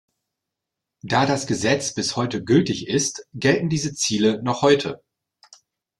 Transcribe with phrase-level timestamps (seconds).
[1.03, 5.03] Da das Gesetz bis heute gültig ist, gelten diese Ziele noch heute.